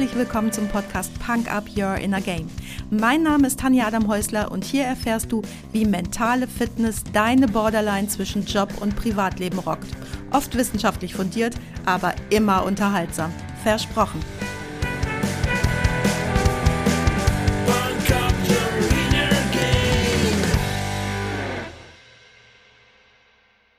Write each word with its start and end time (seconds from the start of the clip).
herzlich 0.00 0.18
willkommen 0.18 0.50
zum 0.50 0.66
Podcast 0.66 1.12
Punk 1.18 1.52
Up 1.52 1.64
Your 1.76 1.96
Inner 1.96 2.22
Game. 2.22 2.48
Mein 2.88 3.22
Name 3.22 3.46
ist 3.46 3.60
Tanja 3.60 3.86
Adam 3.86 4.08
Häusler 4.08 4.50
und 4.50 4.64
hier 4.64 4.84
erfährst 4.84 5.30
du, 5.30 5.42
wie 5.72 5.84
mentale 5.84 6.48
Fitness 6.48 7.04
deine 7.12 7.46
Borderline 7.46 8.08
zwischen 8.08 8.46
Job 8.46 8.72
und 8.80 8.96
Privatleben 8.96 9.58
rockt. 9.58 9.88
Oft 10.30 10.56
wissenschaftlich 10.56 11.14
fundiert, 11.14 11.54
aber 11.84 12.14
immer 12.30 12.64
unterhaltsam. 12.64 13.30
Versprochen. 13.62 14.20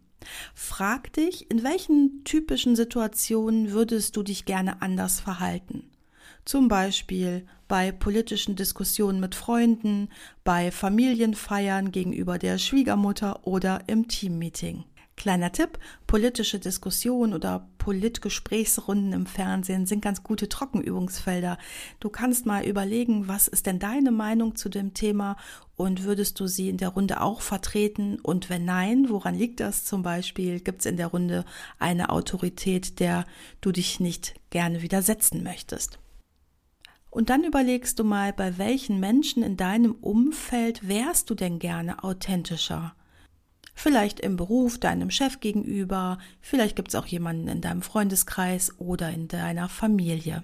Frag 0.53 1.13
dich, 1.13 1.49
in 1.49 1.63
welchen 1.63 2.23
typischen 2.23 2.75
Situationen 2.75 3.71
würdest 3.71 4.15
du 4.15 4.23
dich 4.23 4.45
gerne 4.45 4.81
anders 4.81 5.19
verhalten? 5.19 5.89
Zum 6.45 6.67
Beispiel 6.67 7.45
bei 7.67 7.91
politischen 7.91 8.55
Diskussionen 8.55 9.19
mit 9.19 9.35
Freunden, 9.35 10.09
bei 10.43 10.71
Familienfeiern 10.71 11.91
gegenüber 11.91 12.37
der 12.37 12.57
Schwiegermutter 12.57 13.45
oder 13.45 13.83
im 13.87 14.07
Teammeeting. 14.07 14.83
Kleiner 15.19 15.51
Tipp, 15.51 15.79
politische 16.07 16.59
Diskussionen 16.59 17.33
oder 17.33 17.67
Politgesprächsrunden 17.77 19.11
im 19.11 19.25
Fernsehen 19.25 19.85
sind 19.85 20.01
ganz 20.01 20.23
gute 20.23 20.47
Trockenübungsfelder. 20.47 21.57
Du 21.99 22.09
kannst 22.09 22.45
mal 22.45 22.63
überlegen, 22.63 23.27
was 23.27 23.49
ist 23.49 23.65
denn 23.65 23.79
deine 23.79 24.11
Meinung 24.11 24.55
zu 24.55 24.69
dem 24.69 24.93
Thema 24.93 25.35
und 25.75 26.05
würdest 26.05 26.39
du 26.39 26.47
sie 26.47 26.69
in 26.69 26.77
der 26.77 26.87
Runde 26.87 27.19
auch 27.19 27.41
vertreten? 27.41 28.17
Und 28.21 28.49
wenn 28.49 28.63
nein, 28.63 29.07
woran 29.09 29.35
liegt 29.35 29.59
das 29.59 29.83
zum 29.83 30.03
Beispiel? 30.03 30.61
Gibt 30.61 30.79
es 30.79 30.85
in 30.85 30.95
der 30.95 31.07
Runde 31.07 31.43
eine 31.79 32.11
Autorität, 32.11 33.01
der 33.01 33.25
du 33.59 33.73
dich 33.73 33.99
nicht 33.99 34.35
gerne 34.51 34.81
widersetzen 34.81 35.43
möchtest? 35.43 35.99
Und 37.09 37.29
dann 37.29 37.43
überlegst 37.43 37.99
du 37.99 38.05
mal, 38.05 38.31
bei 38.31 38.57
welchen 38.57 39.01
Menschen 39.01 39.43
in 39.43 39.57
deinem 39.57 39.95
Umfeld 39.95 40.87
wärst 40.87 41.29
du 41.29 41.35
denn 41.35 41.59
gerne 41.59 42.05
authentischer? 42.05 42.95
Vielleicht 43.81 44.19
im 44.19 44.35
Beruf 44.35 44.77
deinem 44.77 45.09
Chef 45.09 45.39
gegenüber, 45.39 46.17
vielleicht 46.41 46.75
gibt 46.75 46.89
es 46.89 46.95
auch 46.95 47.05
jemanden 47.05 47.47
in 47.47 47.61
deinem 47.61 47.81
Freundeskreis 47.81 48.77
oder 48.77 49.09
in 49.09 49.29
deiner 49.29 49.69
Familie. 49.69 50.43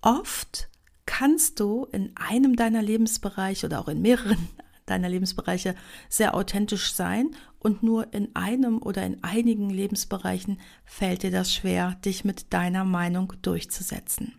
Oft 0.00 0.68
kannst 1.06 1.60
du 1.60 1.86
in 1.92 2.10
einem 2.16 2.56
deiner 2.56 2.82
Lebensbereiche 2.82 3.66
oder 3.66 3.78
auch 3.78 3.86
in 3.86 4.02
mehreren 4.02 4.48
deiner 4.86 5.08
Lebensbereiche 5.08 5.76
sehr 6.08 6.34
authentisch 6.34 6.92
sein 6.92 7.36
und 7.60 7.84
nur 7.84 8.12
in 8.12 8.34
einem 8.34 8.82
oder 8.82 9.04
in 9.04 9.22
einigen 9.22 9.70
Lebensbereichen 9.70 10.58
fällt 10.84 11.22
dir 11.22 11.30
das 11.30 11.54
schwer, 11.54 12.00
dich 12.04 12.24
mit 12.24 12.52
deiner 12.52 12.84
Meinung 12.84 13.32
durchzusetzen. 13.42 14.34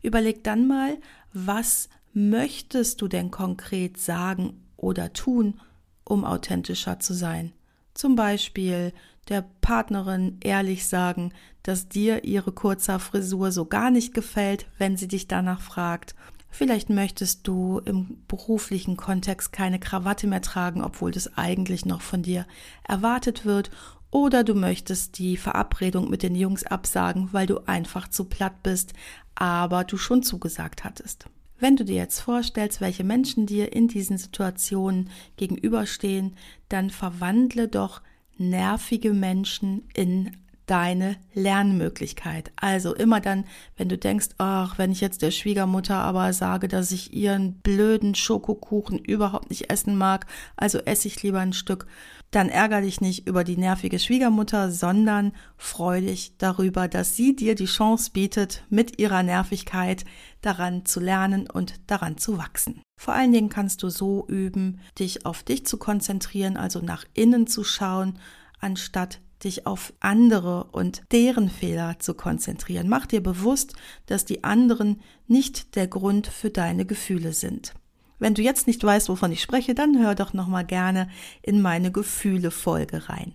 Überleg 0.00 0.44
dann 0.44 0.66
mal, 0.66 0.96
was 1.34 1.90
möchtest 2.14 3.02
du 3.02 3.08
denn 3.08 3.30
konkret 3.30 3.98
sagen 3.98 4.62
oder 4.78 5.12
tun, 5.12 5.60
um 6.04 6.24
authentischer 6.24 7.00
zu 7.00 7.14
sein. 7.14 7.52
Zum 7.94 8.16
Beispiel 8.16 8.92
der 9.28 9.44
Partnerin 9.60 10.38
ehrlich 10.40 10.86
sagen, 10.86 11.32
dass 11.62 11.88
dir 11.88 12.24
ihre 12.24 12.52
kurzer 12.52 12.98
Frisur 12.98 13.52
so 13.52 13.64
gar 13.64 13.90
nicht 13.90 14.12
gefällt, 14.14 14.66
wenn 14.78 14.96
sie 14.96 15.08
dich 15.08 15.28
danach 15.28 15.60
fragt. 15.60 16.14
Vielleicht 16.50 16.90
möchtest 16.90 17.48
du 17.48 17.80
im 17.84 18.18
beruflichen 18.28 18.96
Kontext 18.96 19.52
keine 19.52 19.80
Krawatte 19.80 20.26
mehr 20.26 20.42
tragen, 20.42 20.84
obwohl 20.84 21.10
das 21.10 21.36
eigentlich 21.36 21.84
noch 21.84 22.00
von 22.00 22.22
dir 22.22 22.46
erwartet 22.86 23.44
wird. 23.44 23.70
Oder 24.10 24.44
du 24.44 24.54
möchtest 24.54 25.18
die 25.18 25.36
Verabredung 25.36 26.08
mit 26.08 26.22
den 26.22 26.36
Jungs 26.36 26.64
absagen, 26.64 27.30
weil 27.32 27.48
du 27.48 27.66
einfach 27.66 28.06
zu 28.06 28.26
platt 28.26 28.62
bist, 28.62 28.92
aber 29.34 29.82
du 29.82 29.96
schon 29.96 30.22
zugesagt 30.22 30.84
hattest. 30.84 31.26
Wenn 31.58 31.76
du 31.76 31.84
dir 31.84 31.96
jetzt 31.96 32.20
vorstellst, 32.20 32.80
welche 32.80 33.04
Menschen 33.04 33.46
dir 33.46 33.72
in 33.72 33.88
diesen 33.88 34.18
Situationen 34.18 35.10
gegenüberstehen, 35.36 36.36
dann 36.68 36.90
verwandle 36.90 37.68
doch 37.68 38.02
nervige 38.36 39.12
Menschen 39.12 39.88
in 39.94 40.36
deine 40.66 41.16
Lernmöglichkeit. 41.34 42.52
Also 42.56 42.94
immer 42.94 43.20
dann, 43.20 43.44
wenn 43.76 43.88
du 43.88 43.98
denkst, 43.98 44.28
ach, 44.38 44.78
wenn 44.78 44.92
ich 44.92 45.00
jetzt 45.00 45.22
der 45.22 45.30
Schwiegermutter 45.30 45.96
aber 45.96 46.32
sage, 46.32 46.68
dass 46.68 46.90
ich 46.90 47.12
ihren 47.12 47.54
blöden 47.60 48.14
Schokokuchen 48.14 48.98
überhaupt 48.98 49.50
nicht 49.50 49.70
essen 49.70 49.96
mag, 49.96 50.26
also 50.56 50.78
esse 50.78 51.08
ich 51.08 51.22
lieber 51.22 51.40
ein 51.40 51.52
Stück, 51.52 51.86
dann 52.30 52.48
ärger 52.48 52.80
dich 52.80 53.00
nicht 53.00 53.28
über 53.28 53.44
die 53.44 53.56
nervige 53.56 53.98
Schwiegermutter, 53.98 54.70
sondern 54.70 55.32
freu 55.56 56.00
dich 56.00 56.36
darüber, 56.38 56.88
dass 56.88 57.14
sie 57.14 57.36
dir 57.36 57.54
die 57.54 57.66
Chance 57.66 58.10
bietet, 58.12 58.64
mit 58.70 58.98
ihrer 58.98 59.22
Nervigkeit 59.22 60.04
daran 60.40 60.84
zu 60.84 60.98
lernen 60.98 61.48
und 61.48 61.74
daran 61.86 62.18
zu 62.18 62.38
wachsen. 62.38 62.82
Vor 63.00 63.14
allen 63.14 63.32
Dingen 63.32 63.50
kannst 63.50 63.82
du 63.82 63.88
so 63.88 64.26
üben, 64.28 64.80
dich 64.98 65.26
auf 65.26 65.42
dich 65.42 65.66
zu 65.66 65.78
konzentrieren, 65.78 66.56
also 66.56 66.80
nach 66.80 67.04
innen 67.14 67.46
zu 67.46 67.62
schauen, 67.62 68.18
anstatt 68.60 69.20
dich 69.44 69.66
auf 69.66 69.92
andere 70.00 70.64
und 70.72 71.02
deren 71.12 71.48
Fehler 71.48 71.98
zu 71.98 72.14
konzentrieren. 72.14 72.88
Mach 72.88 73.06
dir 73.06 73.22
bewusst, 73.22 73.74
dass 74.06 74.24
die 74.24 74.44
anderen 74.44 75.00
nicht 75.26 75.76
der 75.76 75.86
Grund 75.86 76.26
für 76.26 76.50
deine 76.50 76.84
Gefühle 76.84 77.32
sind. 77.32 77.74
Wenn 78.18 78.34
du 78.34 78.42
jetzt 78.42 78.66
nicht 78.66 78.82
weißt, 78.82 79.08
wovon 79.08 79.32
ich 79.32 79.42
spreche, 79.42 79.74
dann 79.74 79.98
hör 79.98 80.14
doch 80.14 80.32
noch 80.32 80.48
mal 80.48 80.64
gerne 80.64 81.08
in 81.42 81.60
meine 81.60 81.92
Gefühle 81.92 82.50
Folge 82.50 83.08
rein. 83.08 83.34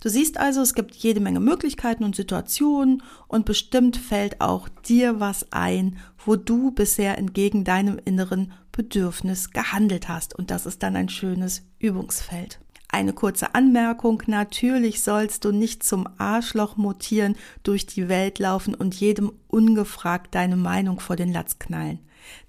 Du 0.00 0.08
siehst 0.08 0.38
also, 0.38 0.62
es 0.62 0.74
gibt 0.74 0.94
jede 0.94 1.20
Menge 1.20 1.40
Möglichkeiten 1.40 2.04
und 2.04 2.16
Situationen 2.16 3.02
und 3.28 3.44
bestimmt 3.44 3.96
fällt 3.96 4.40
auch 4.40 4.68
dir 4.68 5.20
was 5.20 5.52
ein, 5.52 5.98
wo 6.24 6.36
du 6.36 6.70
bisher 6.70 7.18
entgegen 7.18 7.64
deinem 7.64 8.00
inneren 8.04 8.52
Bedürfnis 8.72 9.50
gehandelt 9.50 10.08
hast 10.08 10.34
und 10.34 10.50
das 10.50 10.66
ist 10.66 10.82
dann 10.82 10.96
ein 10.96 11.08
schönes 11.08 11.62
Übungsfeld. 11.78 12.60
Eine 12.92 13.12
kurze 13.12 13.54
Anmerkung, 13.54 14.22
natürlich 14.26 15.02
sollst 15.02 15.44
du 15.44 15.52
nicht 15.52 15.84
zum 15.84 16.08
Arschloch 16.18 16.76
mutieren, 16.76 17.36
durch 17.62 17.86
die 17.86 18.08
Welt 18.08 18.40
laufen 18.40 18.74
und 18.74 18.96
jedem 18.96 19.32
ungefragt 19.46 20.34
deine 20.34 20.56
Meinung 20.56 20.98
vor 20.98 21.14
den 21.14 21.32
Latz 21.32 21.60
knallen. 21.60 22.00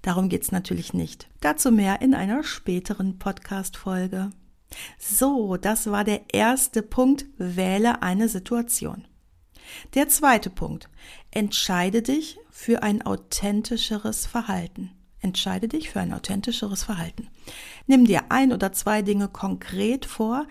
Darum 0.02 0.28
geht's 0.28 0.50
natürlich 0.50 0.94
nicht. 0.94 1.28
Dazu 1.40 1.70
mehr 1.70 2.02
in 2.02 2.12
einer 2.12 2.42
späteren 2.42 3.18
Podcast-Folge. 3.18 4.30
So, 4.98 5.56
das 5.56 5.90
war 5.90 6.02
der 6.02 6.22
erste 6.32 6.82
Punkt. 6.82 7.26
Wähle 7.38 8.02
eine 8.02 8.28
Situation. 8.28 9.06
Der 9.94 10.08
zweite 10.08 10.50
Punkt. 10.50 10.88
Entscheide 11.30 12.02
dich 12.02 12.38
für 12.50 12.82
ein 12.82 13.02
authentischeres 13.02 14.26
Verhalten. 14.26 14.90
Entscheide 15.22 15.68
dich 15.68 15.88
für 15.88 16.00
ein 16.00 16.12
authentischeres 16.12 16.82
Verhalten. 16.82 17.28
Nimm 17.86 18.04
dir 18.04 18.24
ein 18.28 18.52
oder 18.52 18.72
zwei 18.72 19.02
Dinge 19.02 19.28
konkret 19.28 20.04
vor, 20.04 20.46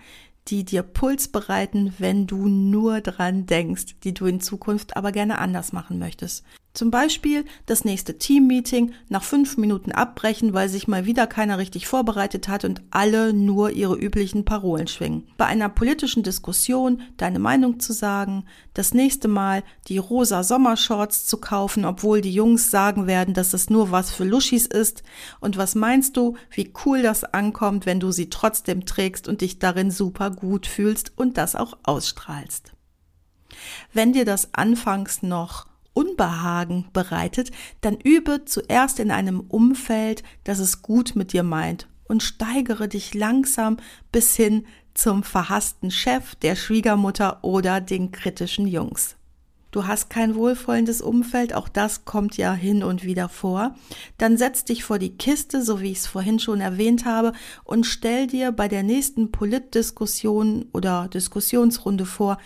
die 0.48 0.64
dir 0.64 0.82
Puls 0.82 1.28
bereiten, 1.28 1.94
wenn 1.98 2.26
du 2.26 2.48
nur 2.48 3.00
dran 3.00 3.46
denkst, 3.46 3.96
die 4.02 4.14
du 4.14 4.26
in 4.26 4.40
Zukunft 4.40 4.96
aber 4.96 5.12
gerne 5.12 5.38
anders 5.38 5.72
machen 5.72 5.98
möchtest. 5.98 6.44
Zum 6.74 6.90
Beispiel 6.90 7.44
das 7.66 7.84
nächste 7.84 8.16
Teammeeting 8.16 8.94
nach 9.10 9.22
fünf 9.22 9.58
Minuten 9.58 9.92
abbrechen, 9.92 10.54
weil 10.54 10.70
sich 10.70 10.88
mal 10.88 11.04
wieder 11.04 11.26
keiner 11.26 11.58
richtig 11.58 11.86
vorbereitet 11.86 12.48
hat 12.48 12.64
und 12.64 12.80
alle 12.90 13.34
nur 13.34 13.72
ihre 13.72 13.94
üblichen 13.94 14.46
Parolen 14.46 14.86
schwingen. 14.86 15.28
Bei 15.36 15.44
einer 15.44 15.68
politischen 15.68 16.22
Diskussion 16.22 17.02
deine 17.18 17.40
Meinung 17.40 17.78
zu 17.78 17.92
sagen, 17.92 18.46
das 18.72 18.94
nächste 18.94 19.28
Mal 19.28 19.64
die 19.88 19.98
rosa 19.98 20.42
Sommershorts 20.42 21.26
zu 21.26 21.36
kaufen, 21.36 21.84
obwohl 21.84 22.22
die 22.22 22.32
Jungs 22.32 22.70
sagen 22.70 23.06
werden, 23.06 23.34
dass 23.34 23.52
es 23.52 23.68
nur 23.68 23.90
was 23.90 24.10
für 24.10 24.24
Luschis 24.24 24.66
ist. 24.66 25.02
Und 25.40 25.58
was 25.58 25.74
meinst 25.74 26.16
du, 26.16 26.36
wie 26.50 26.72
cool 26.86 27.02
das 27.02 27.22
ankommt, 27.22 27.84
wenn 27.84 28.00
du 28.00 28.12
sie 28.12 28.30
trotzdem 28.30 28.86
trägst 28.86 29.28
und 29.28 29.42
dich 29.42 29.58
darin 29.58 29.90
super 29.90 30.30
gut 30.30 30.66
fühlst 30.66 31.12
und 31.16 31.36
das 31.36 31.54
auch 31.54 31.76
ausstrahlst. 31.82 32.72
Wenn 33.92 34.14
dir 34.14 34.24
das 34.24 34.54
anfangs 34.54 35.22
noch 35.22 35.66
Unbehagen 35.94 36.86
bereitet, 36.92 37.50
dann 37.80 37.96
übe 37.96 38.44
zuerst 38.44 38.98
in 38.98 39.10
einem 39.10 39.40
Umfeld, 39.40 40.22
das 40.44 40.58
es 40.58 40.82
gut 40.82 41.14
mit 41.14 41.32
dir 41.32 41.42
meint 41.42 41.88
und 42.04 42.22
steigere 42.22 42.88
dich 42.88 43.14
langsam 43.14 43.78
bis 44.10 44.36
hin 44.36 44.66
zum 44.94 45.22
verhassten 45.22 45.90
Chef, 45.90 46.34
der 46.36 46.56
Schwiegermutter 46.56 47.42
oder 47.42 47.80
den 47.80 48.12
kritischen 48.12 48.66
Jungs. 48.66 49.16
Du 49.72 49.86
hast 49.86 50.10
kein 50.10 50.34
wohlvollendes 50.34 51.00
Umfeld, 51.00 51.54
auch 51.54 51.66
das 51.66 52.04
kommt 52.04 52.36
ja 52.36 52.52
hin 52.52 52.82
und 52.82 53.04
wieder 53.04 53.30
vor. 53.30 53.74
Dann 54.18 54.36
setz 54.36 54.66
dich 54.66 54.84
vor 54.84 54.98
die 54.98 55.16
Kiste, 55.16 55.62
so 55.62 55.80
wie 55.80 55.92
ich 55.92 55.98
es 55.98 56.06
vorhin 56.06 56.38
schon 56.38 56.60
erwähnt 56.60 57.06
habe, 57.06 57.32
und 57.64 57.86
stell 57.86 58.26
dir 58.26 58.52
bei 58.52 58.68
der 58.68 58.82
nächsten 58.82 59.32
Politdiskussion 59.32 60.66
oder 60.74 61.08
Diskussionsrunde 61.08 62.04
vor, 62.04 62.36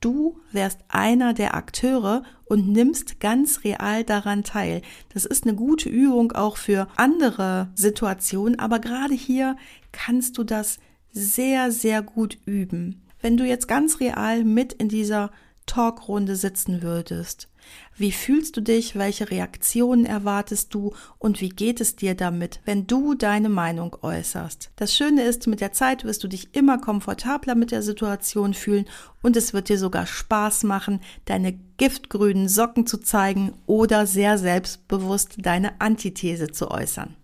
du 0.00 0.40
wärst 0.52 0.80
einer 0.88 1.34
der 1.34 1.54
Akteure 1.54 2.22
und 2.44 2.68
nimmst 2.68 3.20
ganz 3.20 3.64
real 3.64 4.04
daran 4.04 4.42
teil. 4.42 4.82
Das 5.12 5.24
ist 5.24 5.44
eine 5.44 5.54
gute 5.54 5.88
Übung 5.88 6.32
auch 6.32 6.56
für 6.56 6.88
andere 6.96 7.68
Situationen, 7.74 8.58
aber 8.58 8.78
gerade 8.78 9.14
hier 9.14 9.56
kannst 9.92 10.38
du 10.38 10.44
das 10.44 10.78
sehr, 11.12 11.70
sehr 11.70 12.02
gut 12.02 12.38
üben. 12.46 13.02
Wenn 13.20 13.36
du 13.36 13.44
jetzt 13.44 13.68
ganz 13.68 14.00
real 14.00 14.44
mit 14.44 14.72
in 14.72 14.88
dieser 14.88 15.30
Talkrunde 15.66 16.36
sitzen 16.36 16.82
würdest. 16.82 17.48
Wie 17.96 18.12
fühlst 18.12 18.56
du 18.56 18.60
dich? 18.60 18.96
Welche 18.96 19.30
Reaktionen 19.30 20.04
erwartest 20.04 20.74
du? 20.74 20.94
Und 21.18 21.40
wie 21.40 21.50
geht 21.50 21.80
es 21.80 21.96
dir 21.96 22.14
damit, 22.14 22.60
wenn 22.64 22.86
du 22.86 23.14
deine 23.14 23.48
Meinung 23.48 23.96
äußerst? 24.00 24.70
Das 24.76 24.96
Schöne 24.96 25.22
ist, 25.22 25.46
mit 25.46 25.60
der 25.60 25.72
Zeit 25.72 26.04
wirst 26.04 26.24
du 26.24 26.28
dich 26.28 26.54
immer 26.54 26.78
komfortabler 26.78 27.54
mit 27.54 27.70
der 27.70 27.82
Situation 27.82 28.54
fühlen 28.54 28.86
und 29.22 29.36
es 29.36 29.52
wird 29.52 29.68
dir 29.68 29.78
sogar 29.78 30.06
Spaß 30.06 30.64
machen, 30.64 31.00
deine 31.26 31.52
giftgrünen 31.52 32.48
Socken 32.48 32.86
zu 32.86 32.98
zeigen 32.98 33.54
oder 33.66 34.06
sehr 34.06 34.38
selbstbewusst 34.38 35.36
deine 35.38 35.80
Antithese 35.80 36.48
zu 36.48 36.70
äußern. 36.70 37.16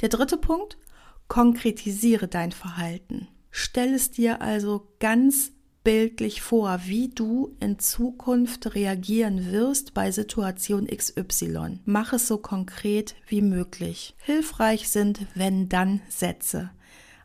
Der 0.00 0.08
dritte 0.08 0.36
Punkt, 0.36 0.76
konkretisiere 1.28 2.28
dein 2.28 2.52
Verhalten. 2.52 3.28
Stell 3.50 3.94
es 3.94 4.10
dir 4.10 4.42
also 4.42 4.92
ganz 5.00 5.52
bildlich 5.86 6.42
vor, 6.42 6.80
wie 6.86 7.10
du 7.10 7.54
in 7.60 7.78
Zukunft 7.78 8.74
reagieren 8.74 9.52
wirst 9.52 9.94
bei 9.94 10.10
Situation 10.10 10.88
XY. 10.88 11.78
Mach 11.84 12.12
es 12.12 12.26
so 12.26 12.38
konkret 12.38 13.14
wie 13.28 13.40
möglich. 13.40 14.16
Hilfreich 14.18 14.88
sind 14.88 15.20
wenn-dann-Sätze. 15.36 16.70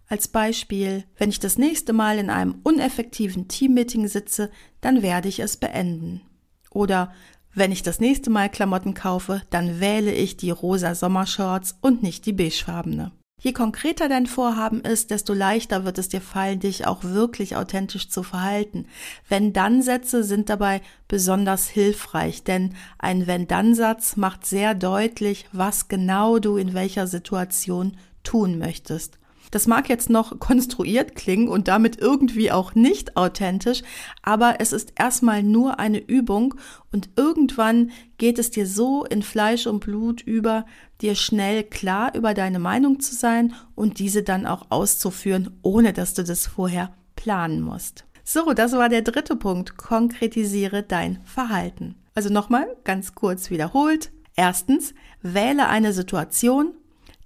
Als 0.08 0.28
Beispiel, 0.28 1.06
wenn 1.18 1.32
ich 1.32 1.40
das 1.40 1.58
nächste 1.58 1.92
Mal 1.92 2.20
in 2.20 2.30
einem 2.30 2.60
uneffektiven 2.62 3.48
Teammeeting 3.48 4.08
sitze, 4.08 4.52
dann 4.80 5.02
werde 5.02 5.28
ich 5.28 5.40
es 5.40 5.58
beenden. 5.58 6.22
Oder 6.70 7.12
wenn 7.56 7.72
ich 7.72 7.82
das 7.82 8.00
nächste 8.00 8.30
Mal 8.30 8.48
Klamotten 8.48 8.94
kaufe, 8.94 9.42
dann 9.50 9.80
wähle 9.80 10.14
ich 10.14 10.38
die 10.38 10.52
rosa 10.52 10.94
Sommershorts 10.94 11.80
und 11.82 12.04
nicht 12.04 12.28
die 12.28 12.34
beigefarbene. 12.34 13.12
Je 13.44 13.54
konkreter 13.54 14.08
dein 14.08 14.28
Vorhaben 14.28 14.82
ist, 14.82 15.10
desto 15.10 15.34
leichter 15.34 15.84
wird 15.84 15.98
es 15.98 16.10
dir 16.10 16.22
fallen, 16.22 16.60
dich 16.60 16.86
auch 16.86 17.04
wirklich 17.04 17.56
authentisch 17.56 18.08
zu 18.08 18.22
verhalten. 18.22 18.86
Wenn-Dann-Sätze 19.30 20.24
sind 20.24 20.48
dabei 20.50 20.82
besonders 21.08 21.68
hilfreich, 21.68 22.44
denn 22.44 22.76
ein 23.00 23.26
Wenn-Dann-Satz 23.26 24.16
macht 24.16 24.46
sehr 24.46 24.76
deutlich, 24.76 25.48
was 25.52 25.88
genau 25.88 26.38
du 26.38 26.56
in 26.56 26.76
welcher 26.76 27.08
Situation 27.08 27.98
tun 28.22 28.60
möchtest. 28.60 29.18
Das 29.52 29.68
mag 29.68 29.90
jetzt 29.90 30.10
noch 30.10 30.40
konstruiert 30.40 31.16
klingen 31.16 31.50
und 31.50 31.68
damit 31.68 32.00
irgendwie 32.00 32.52
auch 32.52 32.74
nicht 32.74 33.18
authentisch, 33.18 33.84
aber 34.22 34.56
es 34.60 34.72
ist 34.72 34.94
erstmal 34.98 35.44
nur 35.44 35.80
eine 35.80 36.00
Übung 36.00 36.56
und 36.92 37.10
irgendwann 37.18 37.92
geht 38.18 38.40
es 38.40 38.50
dir 38.50 38.66
so 38.66 39.06
in 39.06 39.22
Fleisch 39.22 39.68
und 39.68 39.82
Blut 39.82 40.22
über, 40.22 40.66
dir 41.02 41.16
schnell 41.16 41.64
klar 41.64 42.16
über 42.16 42.34
deine 42.34 42.60
Meinung 42.60 43.02
zu 43.02 43.14
sein 43.14 43.54
und 43.76 44.00
diese 44.00 44.24
dann 44.24 44.46
auch 44.46 44.68
auszuführen, 44.70 45.60
ohne 45.62 45.94
dass 45.94 46.14
du 46.14 46.24
das 46.24 46.48
vorher 46.48 46.94
planen 47.16 47.62
musst. 47.62 48.06
So, 48.24 48.54
das 48.54 48.72
war 48.72 48.88
der 48.88 49.02
dritte 49.02 49.36
Punkt. 49.36 49.78
Konkretisiere 49.78 50.84
dein 50.84 51.22
Verhalten. 51.26 51.96
Also 52.14 52.30
nochmal 52.30 52.68
ganz 52.84 53.16
kurz 53.16 53.50
wiederholt. 53.50 54.12
Erstens, 54.36 54.94
wähle 55.22 55.68
eine 55.68 55.92
Situation, 55.92 56.74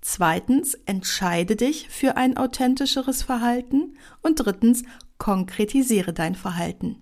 Zweitens, 0.07 0.75
entscheide 0.85 1.55
dich 1.55 1.89
für 1.89 2.15
ein 2.15 2.37
authentischeres 2.37 3.23
Verhalten. 3.23 3.97
Und 4.21 4.35
drittens, 4.35 4.83
konkretisiere 5.17 6.13
dein 6.13 6.35
Verhalten. 6.35 6.97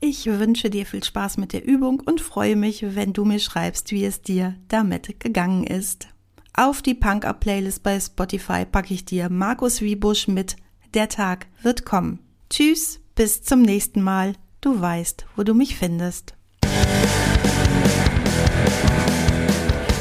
Ich 0.00 0.26
wünsche 0.26 0.68
dir 0.68 0.84
viel 0.84 1.02
Spaß 1.02 1.38
mit 1.38 1.54
der 1.54 1.64
Übung 1.64 2.00
und 2.00 2.20
freue 2.20 2.56
mich, 2.56 2.94
wenn 2.94 3.14
du 3.14 3.24
mir 3.24 3.38
schreibst, 3.38 3.90
wie 3.90 4.04
es 4.04 4.20
dir 4.20 4.54
damit 4.68 5.18
gegangen 5.18 5.64
ist. 5.64 6.08
Auf 6.52 6.82
die 6.82 6.92
Punk-Up-Playlist 6.92 7.82
bei 7.82 7.98
Spotify 7.98 8.66
packe 8.66 8.92
ich 8.92 9.06
dir 9.06 9.30
Markus 9.30 9.80
Wiebusch 9.80 10.28
mit 10.28 10.56
Der 10.92 11.08
Tag 11.08 11.46
wird 11.62 11.86
kommen. 11.86 12.18
Tschüss, 12.50 13.00
bis 13.14 13.42
zum 13.42 13.62
nächsten 13.62 14.02
Mal. 14.02 14.34
Du 14.60 14.78
weißt, 14.78 15.24
wo 15.36 15.42
du 15.42 15.54
mich 15.54 15.78
findest. 15.78 16.34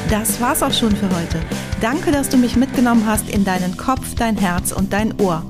Das 0.09 0.42
war's 0.42 0.62
auch 0.62 0.74
schon 0.74 0.94
für 0.94 1.09
heute. 1.15 1.39
Danke, 1.81 2.12
dass 2.12 2.30
du 2.30 2.38
mich 2.38 2.56
mitgenommen 2.56 3.07
hast 3.07 3.28
in 3.28 3.44
deinen 3.44 3.75
Kopf, 3.75 4.13
dein 4.16 4.38
Herz 4.38 4.72
und 4.72 4.94
dein 4.94 5.19
Ohr. 5.19 5.44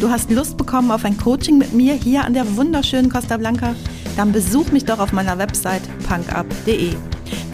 Du 0.00 0.10
hast 0.10 0.28
Lust 0.28 0.56
bekommen 0.56 0.90
auf 0.90 1.04
ein 1.04 1.16
Coaching 1.16 1.56
mit 1.56 1.72
mir 1.72 1.94
hier 1.94 2.24
an 2.24 2.34
der 2.34 2.56
wunderschönen 2.56 3.08
Costa 3.08 3.36
Blanca? 3.36 3.76
Dann 4.16 4.32
besuch 4.32 4.72
mich 4.72 4.84
doch 4.84 4.98
auf 4.98 5.12
meiner 5.12 5.38
Website 5.38 5.82
punkup.de. 6.08 6.94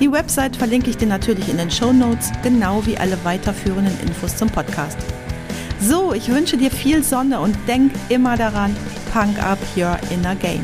Die 0.01 0.11
Website 0.11 0.57
verlinke 0.57 0.89
ich 0.89 0.97
dir 0.97 1.09
natürlich 1.09 1.51
in 1.51 1.59
den 1.59 1.71
Show 1.71 1.93
Notes, 1.93 2.31
genau 2.43 2.85
wie 2.87 2.97
alle 2.97 3.23
weiterführenden 3.25 4.01
Infos 4.01 4.37
zum 4.37 4.49
Podcast. 4.49 4.97
So, 5.79 6.15
ich 6.15 6.31
wünsche 6.31 6.57
dir 6.57 6.71
viel 6.71 7.05
Sonne 7.05 7.41
und 7.41 7.55
denk 7.69 7.93
immer 8.09 8.39
daran, 8.39 8.75
Punk 9.13 9.39
Up 9.43 9.59
Your 9.77 9.99
Inner 10.11 10.35
Game. 10.35 10.63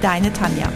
Deine 0.00 0.32
Tanja. 0.32 0.68